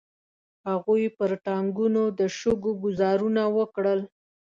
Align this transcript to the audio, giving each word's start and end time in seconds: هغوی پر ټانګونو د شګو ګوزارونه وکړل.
هغوی 0.69 1.05
پر 1.17 1.31
ټانګونو 1.45 2.03
د 2.19 2.21
شګو 2.39 2.71
ګوزارونه 2.83 3.43
وکړل. 3.57 3.99